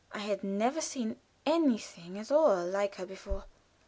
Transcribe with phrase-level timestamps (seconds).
[0.11, 3.45] I had never seen anything at all like her before.